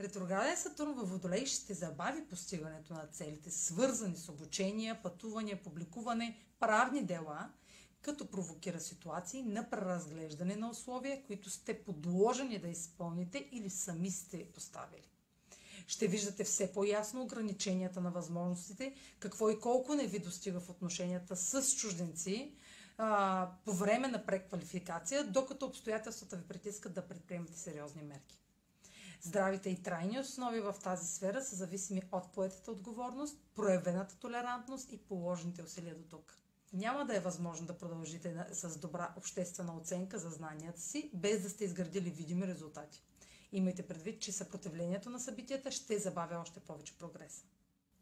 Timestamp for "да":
12.58-12.68, 26.94-27.08, 37.06-37.16, 37.66-37.78, 41.42-41.50